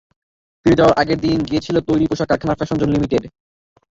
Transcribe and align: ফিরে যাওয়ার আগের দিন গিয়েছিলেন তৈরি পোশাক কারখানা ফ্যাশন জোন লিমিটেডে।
ফিরে 0.61 0.77
যাওয়ার 0.79 0.99
আগের 1.01 1.19
দিন 1.25 1.37
গিয়েছিলেন 1.49 1.83
তৈরি 1.89 2.05
পোশাক 2.09 2.27
কারখানা 2.29 2.57
ফ্যাশন 2.57 2.77
জোন 2.79 2.89
লিমিটেডে। 2.93 3.27